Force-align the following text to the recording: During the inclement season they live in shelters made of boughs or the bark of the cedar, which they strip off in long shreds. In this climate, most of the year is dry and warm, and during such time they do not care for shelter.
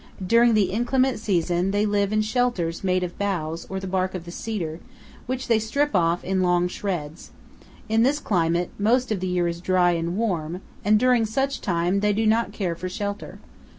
During 0.25 0.55
the 0.55 0.71
inclement 0.71 1.19
season 1.19 1.69
they 1.69 1.85
live 1.85 2.11
in 2.11 2.23
shelters 2.23 2.83
made 2.83 3.03
of 3.03 3.19
boughs 3.19 3.67
or 3.69 3.79
the 3.79 3.85
bark 3.85 4.15
of 4.15 4.25
the 4.25 4.31
cedar, 4.31 4.79
which 5.27 5.47
they 5.47 5.59
strip 5.59 5.95
off 5.95 6.23
in 6.23 6.41
long 6.41 6.67
shreds. 6.67 7.29
In 7.87 8.01
this 8.01 8.17
climate, 8.17 8.71
most 8.79 9.11
of 9.11 9.19
the 9.19 9.27
year 9.27 9.47
is 9.47 9.61
dry 9.61 9.91
and 9.91 10.17
warm, 10.17 10.61
and 10.83 10.97
during 10.97 11.27
such 11.27 11.61
time 11.61 11.99
they 11.99 12.13
do 12.13 12.25
not 12.25 12.51
care 12.51 12.73
for 12.73 12.89
shelter. 12.89 13.37